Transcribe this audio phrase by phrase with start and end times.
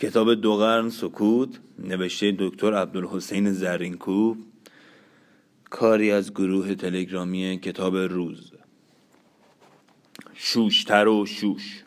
[0.00, 4.36] کتاب دو قرن سکوت نوشته دکتر عبدالحسین زرینکوب
[5.70, 8.52] کاری از گروه تلگرامی کتاب روز.
[10.34, 11.84] شوشتر و شوش.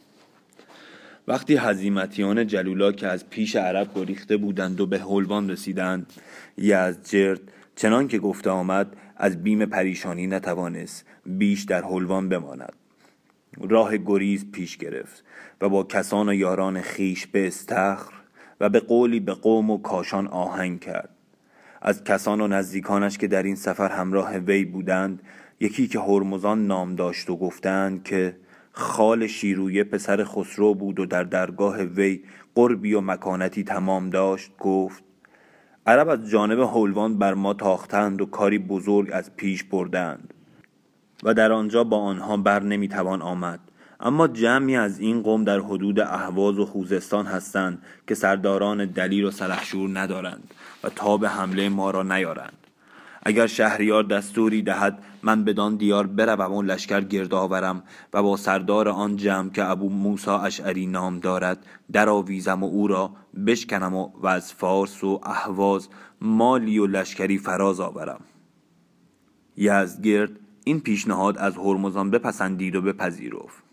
[1.28, 6.14] وقتی حزیمتیان جلولا که از پیش عرب گریخته بودند و به هلوان رسیدند
[6.58, 7.42] یزجرد
[7.76, 12.83] چنان که گفته آمد از بیم پریشانی نتوانست بیش در هلوان بماند.
[13.62, 15.24] راه گریز پیش گرفت
[15.62, 18.14] و با کسان و یاران خیش به استخر
[18.60, 21.10] و به قولی به قوم و کاشان آهنگ کرد.
[21.82, 25.22] از کسان و نزدیکانش که در این سفر همراه وی بودند
[25.60, 28.36] یکی که هرمزان نام داشت و گفتند که
[28.72, 32.24] خال شیرویه پسر خسرو بود و در درگاه وی
[32.56, 35.04] قربی و مکانتی تمام داشت گفت
[35.86, 40.34] عرب از جانب هولوان بر ما تاختند و کاری بزرگ از پیش بردند.
[41.24, 43.60] و در آنجا با آنها بر نمی‌توان آمد.
[44.00, 49.32] اما جمعی از این قوم در حدود اهواز و خوزستان هستند که سرداران دلیر و
[49.32, 52.58] سلحشور ندارند و تاب حمله ما را نیارند.
[53.26, 58.90] اگر شهریار دستوری دهد من بدان دیار بروم و لشکر گرد آورم و با سردار
[58.90, 63.12] آن جمع که ابو موسا اشعری نام دارد درآویزم و او را
[63.48, 65.90] بشکنم و, و از فارس و اهواز
[66.22, 68.22] مالی و لشکری فراز آورم.
[69.58, 70.32] یزدگرد
[70.64, 73.64] این پیشنهاد از هرمزان بپسندید و بپذیرفت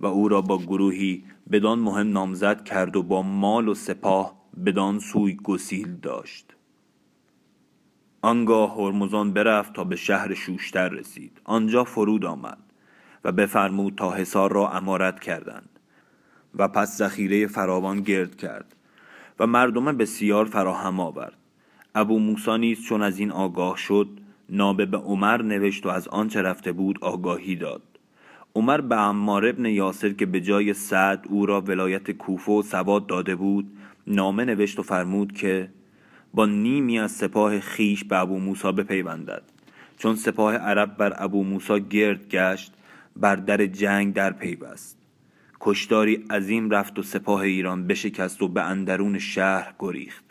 [0.00, 4.34] و او را با گروهی بدان مهم نامزد کرد و با مال و سپاه
[4.66, 6.54] بدان سوی گسیل داشت.
[8.22, 11.40] آنگاه هرمزان برفت تا به شهر شوشتر رسید.
[11.44, 12.58] آنجا فرود آمد
[13.24, 15.68] و بفرمود تا حصار را امارت کردند
[16.54, 18.74] و پس ذخیره فراوان گرد کرد
[19.38, 21.36] و مردم بسیار فراهم آورد.
[21.94, 24.08] ابو موسا نیز چون از این آگاه شد
[24.48, 27.82] نابه به عمر نوشت و از آنچه رفته بود آگاهی داد.
[28.54, 33.06] عمر به عمار ابن یاسر که به جای سعد او را ولایت کوفه و سواد
[33.06, 33.72] داده بود
[34.06, 35.68] نامه نوشت و فرمود که
[36.34, 39.42] با نیمی از سپاه خیش به ابو موسا بپیوندد.
[39.98, 42.72] چون سپاه عرب بر ابو موسا گرد گشت
[43.16, 44.98] بر در جنگ در پیوست.
[45.60, 50.24] کشتاری عظیم رفت و سپاه ایران بشکست و به اندرون شهر گریخت.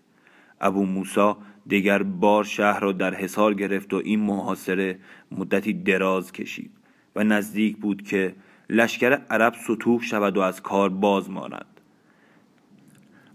[0.62, 1.38] ابو موسا
[1.68, 5.00] دیگر بار شهر را در حصار گرفت و این محاصره
[5.32, 6.72] مدتی دراز کشید
[7.16, 8.36] و نزدیک بود که
[8.70, 11.66] لشکر عرب سطوح شود و از کار باز ماند.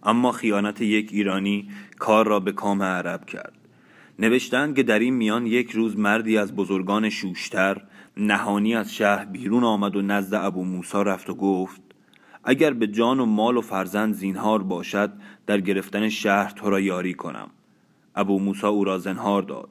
[0.03, 3.53] اما خیانت یک ایرانی کار را به کام عرب کرد.
[4.19, 7.82] نوشتند که در این میان یک روز مردی از بزرگان شوشتر
[8.16, 11.81] نهانی از شهر بیرون آمد و نزد ابو موسا رفت و گفت
[12.44, 15.12] اگر به جان و مال و فرزند زینهار باشد
[15.47, 17.50] در گرفتن شهر تو را یاری کنم.
[18.14, 19.70] ابو موسا او را زنهار داد.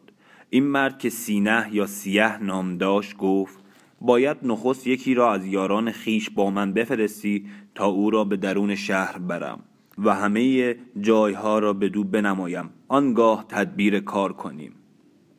[0.50, 3.60] این مرد که سینه یا سیه نام داشت گفت
[4.02, 8.76] باید نخست یکی را از یاران خیش با من بفرستی تا او را به درون
[8.76, 9.60] شهر برم
[9.98, 12.70] و همه جایها را به دو بنمایم.
[12.88, 14.76] آنگاه تدبیر کار کنیم.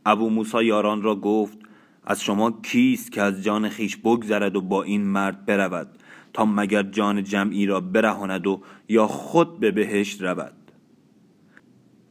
[0.06, 1.58] ابو موسا یاران را گفت
[2.04, 5.88] از شما کیست که از جان خیش بگذرد و با این مرد برود
[6.32, 10.61] تا مگر جان جمعی را برهاند و یا خود به بهشت رود؟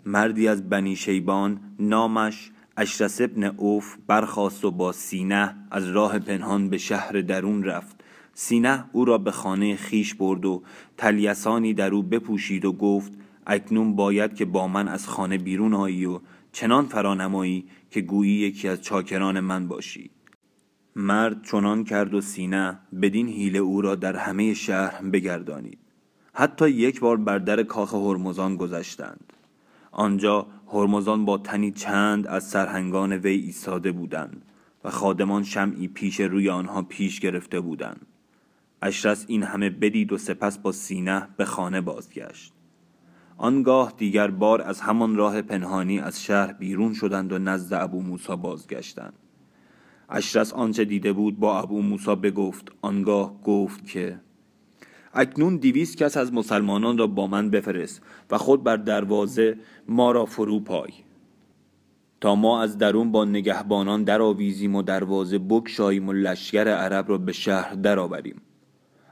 [0.06, 6.70] مردی از بنی شیبان نامش اشرس ابن اوف برخاست و با سینه از راه پنهان
[6.70, 8.04] به شهر درون رفت.
[8.34, 10.64] سینه او را به خانه خیش برد و
[10.98, 13.12] تلیسانی در او بپوشید و گفت
[13.48, 16.20] اکنون باید که با من از خانه بیرون آیی و
[16.52, 20.10] چنان فرانمایی که گویی یکی از چاکران من باشی.
[20.96, 25.80] مرد چنان کرد و سینه بدین حیله او را در همه شهر بگردانید.
[26.34, 29.31] حتی یک بار بر در کاخ هرمزان گذشتند.
[29.92, 34.46] آنجا هرمزان با تنی چند از سرهنگان وی ایستاده بودند
[34.84, 38.06] و خادمان شمعی پیش روی آنها پیش گرفته بودند.
[38.82, 42.54] اشرس این همه بدید و سپس با سینه به خانه بازگشت.
[43.38, 48.36] آنگاه دیگر بار از همان راه پنهانی از شهر بیرون شدند و نزد ابو موسا
[48.36, 49.14] بازگشتند.
[50.10, 54.20] اشرس آنچه دیده بود با ابو موسا بگفت آنگاه گفت که
[55.14, 60.26] اکنون دیویس کس از مسلمانان را با من بفرست و خود بر دروازه ما را
[60.26, 60.92] فرو پای.
[62.22, 67.32] تا ما از درون با نگهبانان درآویزیم و دروازه بکشاییم و لشکر عرب را به
[67.32, 68.42] شهر درآوریم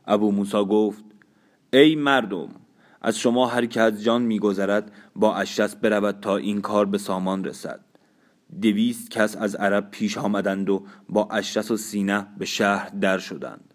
[0.07, 1.03] ابو موسا گفت
[1.73, 2.49] ای مردم
[3.01, 7.43] از شما هر که از جان میگذرد با اشرس برود تا این کار به سامان
[7.43, 7.79] رسد.
[8.61, 13.68] دویست کس از عرب پیش آمدند و با اشرس و سینه به شهر در شدند.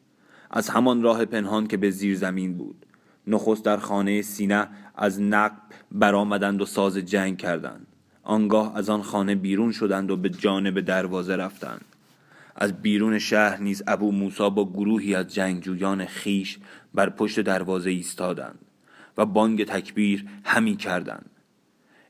[0.57, 2.87] از همان راه پنهان که به زیر زمین بود.
[3.27, 5.63] نخست در خانه سینه از نقب
[5.93, 7.87] برآمدند و ساز جنگ کردند.
[8.23, 11.85] آنگاه از آن خانه بیرون شدند و به جانب دروازه رفتند.
[12.57, 16.59] از بیرون شهر نیز ابو موسا با گروهی از جنگجویان خیش
[16.95, 18.59] بر پشت دروازه ایستادند
[19.19, 21.31] و بانگ تکبیر همی کردند.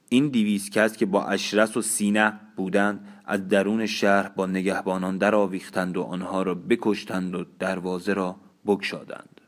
[0.08, 5.34] این دیویس کس که با اشرس و سینه بودند از درون شهر با نگهبانان در
[5.34, 8.36] آویختند و آنها را بکشتند و دروازه را
[8.66, 9.40] بگشادند.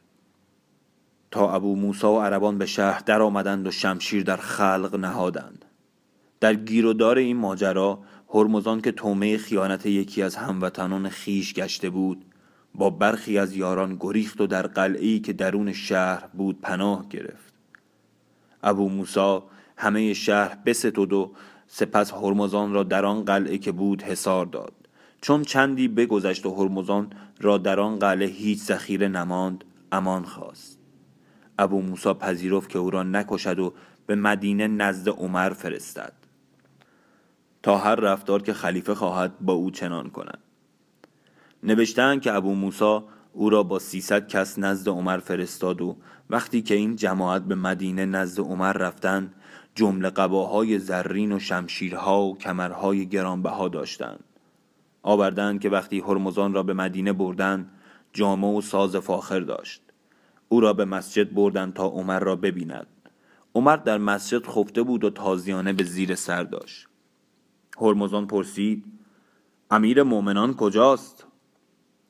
[1.31, 5.65] تا ابو موسا و عربان به شهر در آمدند و شمشیر در خلق نهادند.
[6.41, 7.99] در گیر و دار این ماجرا
[8.35, 12.25] هرمزان که تومه خیانت یکی از هموطنان خیش گشته بود
[12.75, 17.55] با برخی از یاران گریخت و در قلعه‌ای که درون شهر بود پناه گرفت.
[18.63, 19.45] ابو موسا
[19.77, 21.33] همه شهر بستود و
[21.67, 24.73] سپس هرمزان را در آن قلعه که بود حصار داد.
[25.21, 27.11] چون چندی بگذشت و هرمزان
[27.41, 30.79] را در آن قلعه هیچ ذخیره نماند امان خواست.
[31.59, 33.73] ابو موسا پذیرفت که او را نکشد و
[34.07, 36.13] به مدینه نزد عمر فرستد.
[37.63, 40.39] تا هر رفتار که خلیفه خواهد با او چنان کند.
[41.63, 45.97] نوشتند که ابو موسا او را با سیصد کس نزد عمر فرستاد و
[46.31, 49.35] وقتی که این جماعت به مدینه نزد عمر رفتند
[49.77, 54.25] جمله قباهای زرین و شمشیرها و کمرهای گرانبها داشتند.
[55.03, 57.71] آوردند که وقتی هرمزان را به مدینه بردند
[58.13, 59.83] جامه و ساز فاخر داشت.
[60.49, 62.87] او را به مسجد بردند تا عمر را ببیند.
[63.55, 66.89] عمر در مسجد خفته بود و تازیانه به زیر سر داشت.
[67.81, 68.85] هرمزان پرسید
[69.71, 71.27] امیر مؤمنان کجاست؟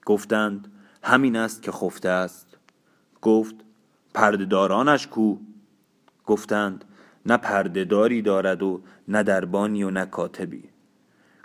[0.04, 0.72] گفتند
[1.02, 2.58] همین است که خفته است.
[3.22, 3.54] گفت
[4.14, 5.36] پردهدارانش کو؟
[6.26, 6.84] گفتند
[7.26, 10.64] نه پردهداری دارد و نه دربانی و نه کاتبی.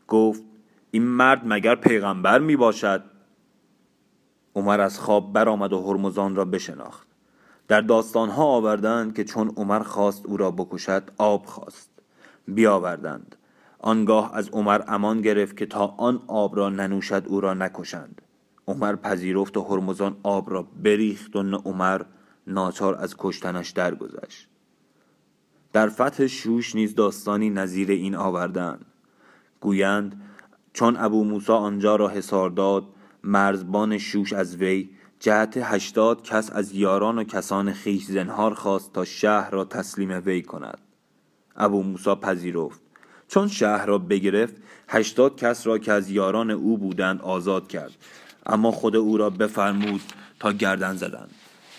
[0.07, 0.44] گفت
[0.92, 3.04] این مرد مگر پیغمبر می باشد؟
[4.56, 7.07] عمر از خواب برآمد و هرمزان را بشناخت.
[7.68, 11.89] در داستانها آوردند که چون عمر خواست او را بکشد آب خواست.
[12.48, 13.36] بیاوردند.
[13.80, 18.22] آنگاه از عمر امان گرفت که تا آن آب را ننوشد او را نکشند.
[18.68, 22.01] عمر پذیرفت و هرمزان آب را بریخت و عمر
[22.48, 24.50] ناچار از کشتنش درگذشت.
[25.73, 28.85] در فتح شوش نیز داستانی نظیر این آوردند.
[29.62, 30.21] گویند
[30.73, 32.83] چون ابو موسا آنجا را حصار داد
[33.23, 34.89] مرزبان شوش از وی
[35.19, 40.41] جهت هشتاد کس از یاران و کسان خیش زنهار خواست تا شهر را تسلیم وی
[40.41, 40.77] کند.
[41.56, 42.81] ابو موسا پذیرفت.
[43.27, 44.56] چون شهر را بگرفت
[44.88, 47.91] هشتاد کس را که از یاران او بودند آزاد کرد.
[48.45, 50.01] اما خود او را بفرمود
[50.39, 51.31] تا گردن زدند.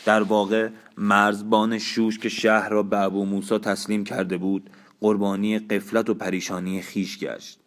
[0.04, 0.68] در واقع
[0.98, 4.70] مرزبان شوش که شهر را به ابو موسا تسلیم کرده بود
[5.00, 7.58] قربانی قفلت و پریشانی خیش گشت.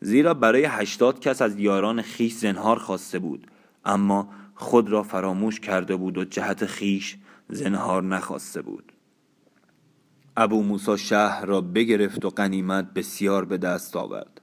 [0.00, 3.46] زیرا برای هشتاد کس از یاران خیش زنهار خواسته بود
[3.84, 7.16] اما خود را فراموش کرده بود و جهت خیش
[7.48, 8.92] زنهار نخواسته بود.
[10.36, 14.40] ابو موسا شهر را بگرفت و قنیمت بسیار به دست آورد.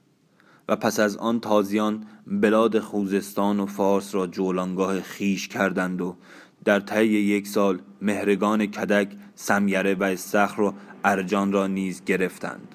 [0.68, 6.16] و پس از آن تازیان بلاد خوزستان و فارس را جولانگاه خیش کردند و
[6.64, 10.74] در طی یک سال مهرگان کدک سمیره و استخر و
[11.04, 12.74] ارجان را نیز گرفتند.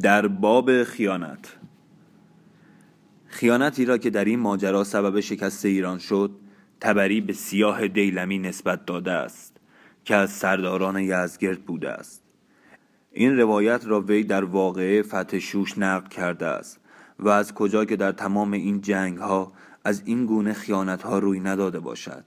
[0.00, 1.56] در باب خیانت.
[3.26, 6.30] خیانتی را که در این ماجرا سبب شکست ایران شد
[6.80, 9.56] تبری به سیاه دیلمی نسبت داده است
[10.04, 12.22] که از سرداران یزگرد بوده است.
[13.12, 16.80] این روایت را وی در واقعه فتح شوش نقل کرده است
[17.18, 19.52] و از کجا که در تمام این جنگ ها
[19.86, 22.24] از این گونه خیانت ها روی نداده باشد.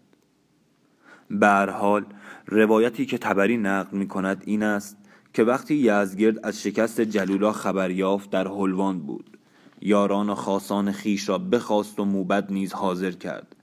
[1.30, 2.06] به حال
[2.48, 4.98] روایتی که تبری نقل می کند این است
[5.34, 9.38] که وقتی یزگرد از شکست جلولا خبر یافت در هلوان بود.
[9.82, 13.56] یاران و خاصان خیش را بخواست و موبد نیز حاضر کرد.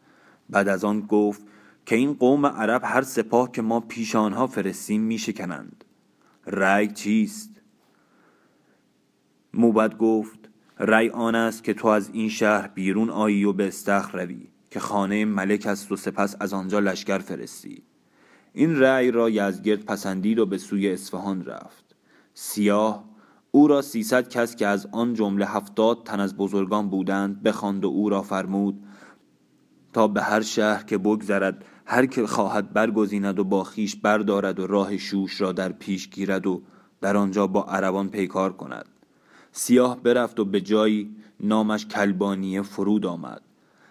[0.50, 1.42] بعد از آن گفت
[1.86, 5.84] که این قوم عرب هر سپاه که ما پیش آنها فرستیم میشکنند.
[6.46, 7.50] رأی چیست؟
[9.54, 10.38] موبد گفت
[10.78, 14.80] رأی آن است که تو از این شهر بیرون آیی و به استخر روی که
[14.80, 17.82] خانه ملک است و سپس از آنجا لشکر فرستی.
[18.52, 21.96] این رأی را یزگرد پسندید و به سوی اصفهان رفت.
[22.34, 23.04] سیاه
[23.50, 27.88] او را سیصد کس که از آن جمله هفتاد تن از بزرگان بودند بخواند و
[27.88, 28.84] او را فرمود
[29.92, 34.66] تا به هر شهر که بگذرد هر که خواهد برگزیند و با خیش بردارد و
[34.66, 36.62] راه شوش را در پیش گیرد و
[37.00, 38.95] در آنجا با عربان پیکار کند.
[39.58, 43.42] سیاه برفت و به جایی نامش کلبانیه فرود آمد.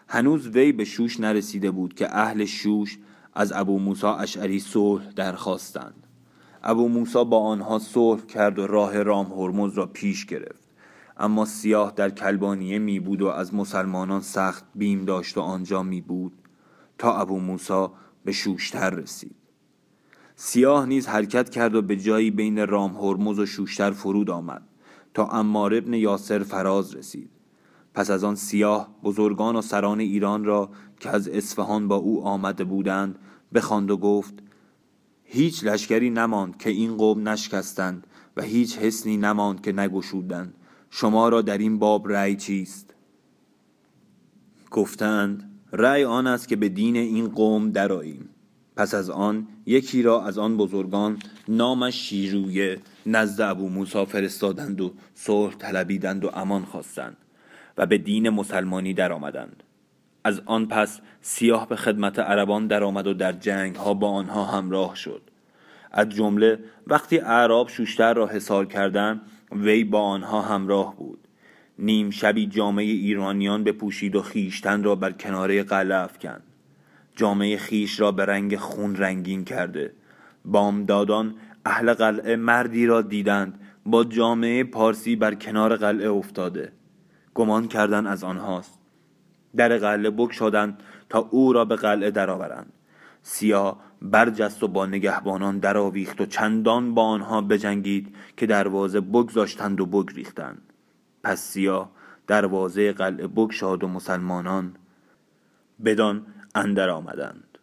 [0.08, 3.00] هنوز وی به شوش نرسیده بود که اهل شوش
[3.34, 6.08] از ابو موسا اشعری صلح درخواستند.
[6.64, 10.68] ابو موسا با آنها صلح کرد و راه رام هرمز را پیش گرفت.
[11.18, 16.02] اما سیاه در کلبانیه می بود و از مسلمانان سخت بیم داشت و آنجا می
[16.02, 16.34] بود
[16.98, 17.94] تا ابو موسا
[18.26, 19.36] به شوشتر رسید.
[20.36, 24.62] سیاه نیز حرکت کرد و به جایی بین رام هرمز و شوشتر فرود آمد.
[25.16, 27.30] تا امار ابن یاسر فراز رسید.
[27.94, 30.70] پس از آن سیاه بزرگان و سران ایران را
[31.00, 33.20] که از اصفهان با او آمده بودند
[33.54, 34.34] بخواند و گفت
[35.24, 38.08] هیچ لشکری نماند که این قوم نشکستند
[38.38, 40.54] و هیچ حسنی نماند که نگشودند.
[40.90, 42.94] شما را در این باب رأی چیست؟
[44.72, 48.30] گفتند رأی آن است که به دین این قوم درآییم.
[48.76, 54.94] پس از آن یکی را از آن بزرگان نامش شیرویه نزد ابو موسی فرستادند و
[55.14, 57.18] صلح طلبیدند و امان خواستند
[57.78, 59.64] و به دین مسلمانی درآمدند.
[60.24, 64.96] از آن پس سیاه به خدمت عربان درآمد و در جنگ ها با آنها همراه
[64.96, 65.22] شد.
[65.92, 71.20] از جمله وقتی اعراب شوشتر را حصار کردند وی با آنها همراه بود.
[71.80, 76.44] نیم شبی جامعه ایرانیان بپوشید و خیشتن را بر کناره قلعه افکند.
[77.16, 79.94] جامعه خیش را به رنگ خون رنگین کرده.
[80.46, 83.60] بامدادان اهل قلعه مردی را دیدند.
[83.86, 86.72] با جامعه پارسی بر کنار قلعه افتاده.
[87.34, 88.80] گمان کردن از آنهاست.
[89.56, 90.80] در قلعه بگشادند
[91.10, 92.74] تا او را به قلعه درآورند.
[93.22, 99.86] سیاه برجست و با نگهبانان درآویخت و چندان با آنها بجنگید که دروازه بگذاشتند و
[99.86, 100.62] بگریختند.
[101.24, 101.92] پس سیاه
[102.28, 104.76] دروازه قلعه بگشاد و مسلمانان
[105.86, 107.58] بدان اندر آمدند.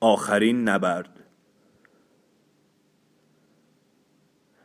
[0.00, 1.20] آخرین نبرد.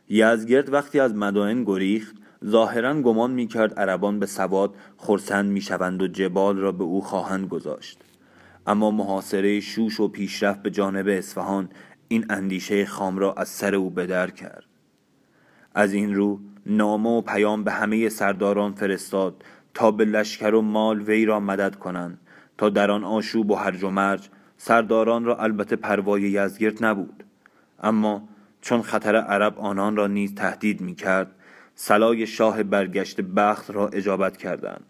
[0.08, 6.56] یزگرد وقتی از مدائن گریخت ظاهرا گمان می‌کرد عربان به سواد خرسند می‌شوند و جبال
[6.56, 7.98] را به او خواهند گذاشت.
[8.66, 11.68] اما محاصره شوش و پیشرفت به جانب اصفهان
[12.08, 14.64] این اندیشه خام را از سر او بدر کرد.
[15.74, 19.44] از این رو نامه و پیام به همه سرداران فرستاد
[19.74, 22.18] تا به لشکر و مال وی را مدد کنند
[22.58, 27.24] تا در آن آشوب و هرج و مرج سرداران را البته پروای یزگرد نبود.
[27.82, 28.28] اما
[28.60, 31.30] چون خطر عرب آنان را نیز تهدید می کرد
[31.74, 34.84] سلای شاه برگشت بخت را اجابت کردند.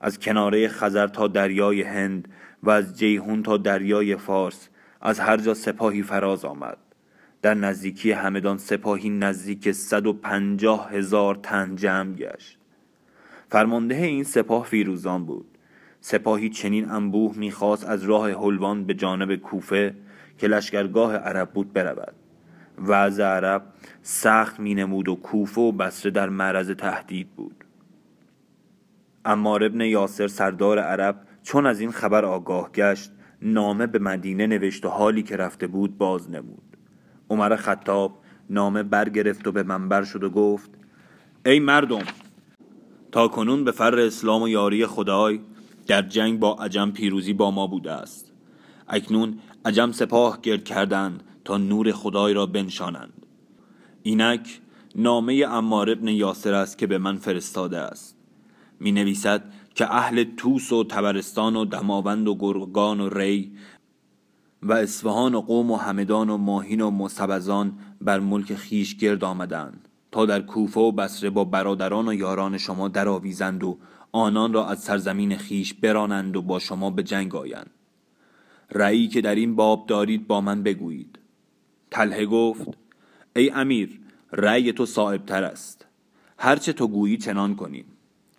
[0.00, 2.28] از کناره خزر تا دریای هند
[2.62, 4.68] و از جیهون تا دریای فارس
[5.00, 6.78] از هر جا سپاهی فراز آمد.
[7.42, 12.58] در نزدیکی همدان سپاهی نزدیک صد و پنجاه هزار تن جمع گشت.
[13.50, 15.46] فرمانده این سپاه فیروزان بود.
[16.00, 19.94] سپاهی چنین انبوه می‌خواست از راه هلوان به جانب کوفه
[20.38, 22.14] که لشکرگاه عرب بود برود.
[22.86, 23.62] وضع عرب
[24.02, 27.64] سخت می نمود و کوفه و بسره در معرض تهدید بود.
[29.24, 33.12] اما ابن یاسر سردار عرب چون از این خبر آگاه گشت
[33.42, 36.76] نامه به مدینه نوشت و حالی که رفته بود باز نمود.
[37.30, 38.18] عمر خطاب
[38.50, 40.70] نامه برگرفت و به منبر شد و گفت
[41.46, 42.02] ای مردم
[43.18, 45.40] تا کنون به فر اسلام و یاری خدای
[45.86, 48.32] در جنگ با عجم پیروزی با ما بوده است.
[48.88, 53.26] اکنون عجم سپاه گرد کردند تا نور خدای را بنشانند.
[54.02, 54.60] اینک
[54.96, 58.16] نامه امار ابن یاسر است که به من فرستاده است.
[58.80, 63.52] می نویسد که اهل توس و تبرستان و دماوند و گرگان و ری
[64.62, 69.87] و اصفهان و قوم و همدان و ماهین و مصبزان بر ملک خیش گرد آمدند.
[70.12, 73.78] تا در کوفه و بسره با برادران و یاران شما درآویزند و
[74.12, 77.70] آنان را از سرزمین خیش برانند و با شما به جنگ آیند.
[78.72, 81.18] رأیی که در این باب دارید با من بگویید.
[81.90, 82.68] تله گفت
[83.36, 84.00] ای امیر
[84.32, 85.86] رأی تو صاحب تر است.
[86.38, 87.84] هرچه تو گویی چنان کنیم.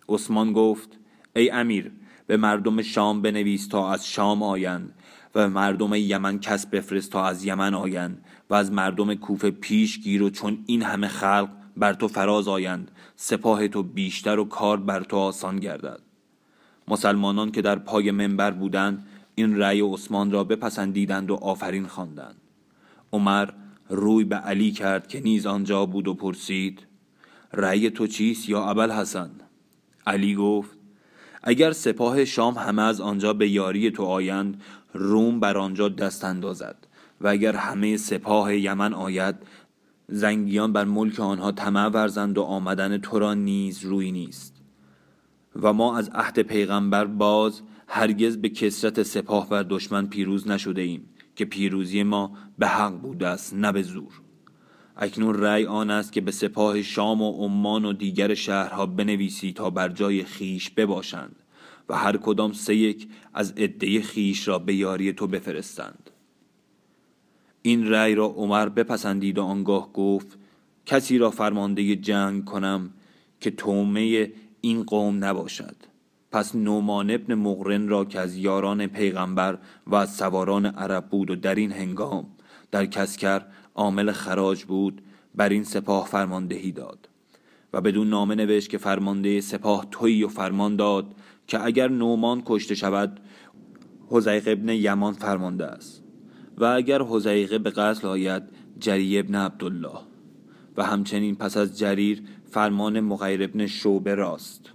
[0.08, 0.98] عثمان گفت
[1.36, 1.92] ای امیر
[2.26, 4.94] به مردم شام بنویس تا از شام آیند
[5.34, 10.22] و مردم یمن کس بفرست تا از یمن آیند و از مردم کوفه پیش گیر
[10.22, 15.02] و چون این همه خلق بر تو فراز آیند سپاه تو بیشتر و کار بر
[15.02, 16.00] تو آسان گردد.
[16.88, 22.36] مسلمانان که در پای منبر بودند این رأی عثمان را بپسندیدند و آفرین خواندند.
[23.12, 23.48] عمر
[23.88, 26.86] روی به علی کرد که نیز آنجا بود و پرسید
[27.52, 29.30] رأی تو چیست یا ابل حسن
[30.06, 30.70] علی گفت
[31.42, 34.62] اگر سپاه شام همه از آنجا به یاری تو آیند
[34.94, 36.86] روم بر آنجا دست اندازد
[37.20, 39.34] و اگر همه سپاه یمن آید
[40.12, 44.56] زنگیان بر ملک آنها طمع ورزند و آمدن تو را نیز روی نیست.
[45.62, 51.04] و ما از عهد پیغمبر باز هرگز به کسرت سپاه و دشمن پیروز نشده ایم
[51.36, 54.20] که پیروزی ما به حق بوده است نه به زور.
[54.96, 59.70] اکنون رأی آن است که به سپاه شام و عمان و دیگر شهرها بنویسی تا
[59.70, 61.36] بر جای خیش بباشند
[61.88, 66.09] و هر کدام سه یک از عده خیش را به یاری تو بفرستند.
[67.62, 70.38] این رأی را عمر بپسندید و آنگاه گفت
[70.86, 72.90] کسی را فرمانده جنگ کنم
[73.40, 75.76] که تومه این قوم نباشد.
[76.32, 81.36] پس نومان ابن مغرن را که از یاران پیغمبر و از سواران عرب بود و
[81.36, 82.26] در این هنگام
[82.70, 83.42] در کسکر
[83.74, 85.02] عامل خراج بود
[85.34, 87.08] بر این سپاه فرماندهی داد.
[87.72, 91.14] و بدون نامه نوشت که فرمانده سپاه تویی و فرمان داد
[91.46, 93.20] که اگر نومان کشته شود
[94.08, 96.02] حزیق ابن یمان فرمانده است.
[96.60, 98.42] و اگر حزیقه به قتل آید
[98.78, 99.98] جری ابن عبدالله.
[100.76, 104.70] و همچنین پس از جریر فرمان مغیر ابن شعبه راست.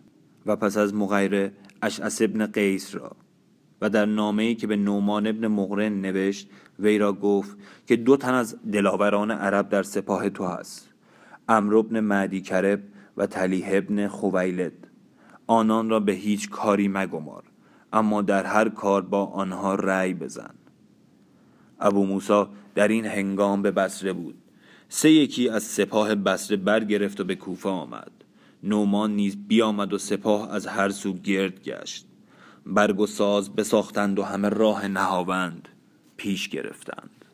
[0.46, 1.52] و پس از مغیره
[1.82, 3.12] اشعس ابن قیس را.
[3.82, 6.50] و در نامه‌ای که به نومان ابن مغرن نوشت
[6.80, 10.90] وی را گفت که دو تن از دلاوران عرب در سپاه تو هست.
[11.50, 12.84] امر ابن معدی کرب
[13.18, 14.88] و تلیه ابن خویلد.
[15.48, 17.44] آنان را به هیچ کاری مگمار
[17.94, 20.54] اما در هر کار با آنها رأی بزن.
[21.80, 24.36] ابو موسا در این هنگام به بسره بود.
[24.90, 28.12] سه یکی از سپاه بسره برگرفت و به کوفه آمد.
[28.64, 32.06] نومان نیز بیامد و سپاه از هر سو گرد گشت.
[32.66, 35.70] برگ و ساز بساختند و همه راه نهاوند
[36.18, 37.26] پیش گرفتند.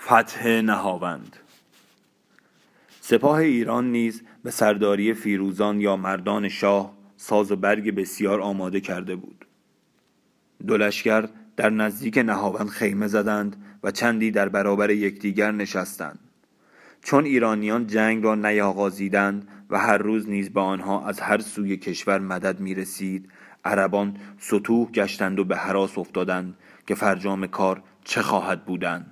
[0.00, 1.36] فتح نهاوند.
[3.00, 9.16] سپاه ایران نیز به سرداری فیروزان یا مردان شاه ساز و برگ بسیار آماده کرده
[9.16, 9.44] بود.
[10.66, 10.76] دو
[11.56, 16.18] در نزدیک نهاوند خیمه زدند و چندی در برابر یکدیگر نشستند.
[17.02, 22.18] چون ایرانیان جنگ را نیاغازیدند و هر روز نیز به آنها از هر سوی کشور
[22.18, 23.28] مدد می رسید
[23.64, 26.56] عربان سطوح گشتند و به حراس افتادند
[26.86, 29.10] که فرجام کار چه خواهد بودند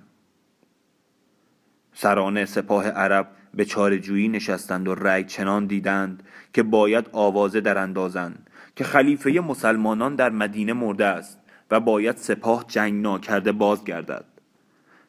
[1.92, 8.50] سران سپاه عرب به چارجویی نشستند و رأی چنان دیدند که باید آوازه در اندازند
[8.76, 11.39] که خلیفه مسلمانان در مدینه مرده است.
[11.70, 14.24] و باید سپاه جنگ ناکرده بازگردد.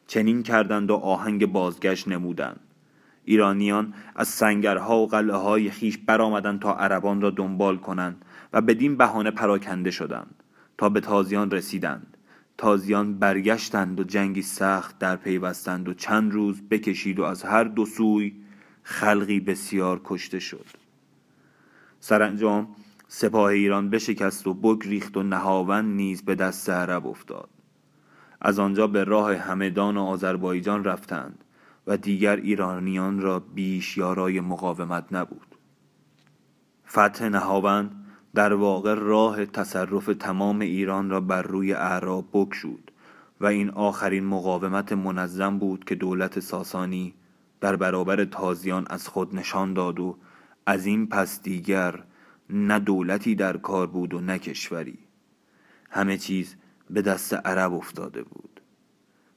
[0.06, 2.60] چنین کردند و آهنگ بازگشت نمودند.
[3.24, 8.96] ایرانیان از سنگرها و قلعه های خیش برآمدند تا عربان را دنبال کنند و بدین
[8.96, 10.34] بهانه پراکنده شدند.
[10.78, 12.16] تا به تازیان رسیدند.
[12.58, 17.86] تازیان برگشتند و جنگی سخت در پیوستند و چند روز بکشید و از هر دو
[17.86, 18.32] سوی
[18.82, 20.66] خلقی بسیار کشته شد.
[22.00, 22.68] سرانجام
[23.14, 27.48] سپاه ایران بشکست و بگریخت و نهاوند نیز به دست عرب افتاد.
[28.40, 31.44] از آنجا به راه همدان و آذربایجان رفتند
[31.86, 35.56] و دیگر ایرانیان را بیش یارای مقاومت نبود.
[36.88, 42.90] فتح نهاوند در واقع راه تصرف تمام ایران را بر روی اعراب بکشود
[43.40, 47.14] و این آخرین مقاومت منظم بود که دولت ساسانی
[47.60, 50.16] در برابر تازیان از خود نشان داد و
[50.66, 52.04] از این پس دیگر
[52.50, 54.98] نه دولتی در کار بود و نه کشوری.
[55.90, 56.56] همه چیز
[56.90, 58.60] به دست عرب افتاده بود.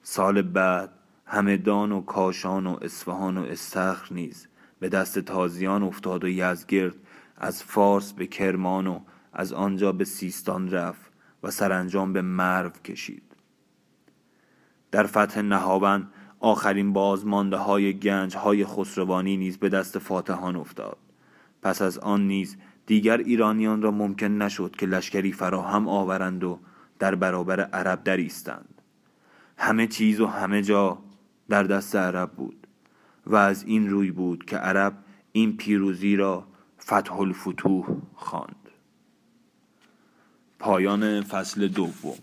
[0.02, 0.92] سال بعد
[1.26, 4.48] همدان و کاشان و اصفهان و استخر نیز
[4.80, 6.96] به دست تازیان افتاد و یزگرد
[7.38, 9.00] از فارس به کرمان و
[9.34, 11.12] از آنجا به سیستان رفت
[11.44, 13.36] و سرانجام به مرو کشید.
[14.92, 16.08] در فتح نهاون
[16.40, 20.98] آخرین بازمانده های گنج های خسروانی نیز به دست فاتحان افتاد.
[21.62, 26.60] پس از آن نیز دیگر ایرانیان را ممکن نشد که لشکری فراهم آورند و
[27.00, 28.82] در برابر عرب در ایستند
[29.58, 30.98] همه چیز و همه جا
[31.50, 32.68] در دست عرب بود
[33.28, 34.98] و از این روی بود که عرب
[35.32, 36.48] این پیروزی را
[36.82, 38.70] فتح الفتوح خواند.
[40.60, 42.18] پایان فصل دوم.